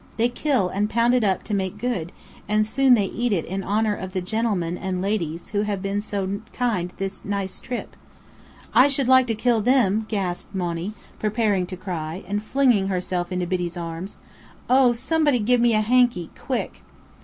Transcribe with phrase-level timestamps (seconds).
[0.17, 2.11] They kill and pound it up to make it good,
[2.49, 6.41] and soon they eat in honour of the genelmen and ladies who have been so
[6.53, 7.95] kind this naice trip."
[8.73, 13.45] "I should like to kill them!" gasped Monny, preparing to cry, and flinging herself into
[13.45, 14.17] Biddy's arms.
[14.67, 16.81] "Oh somebody give me a hanky quick!"